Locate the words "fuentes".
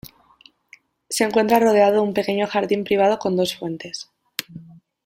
3.55-4.09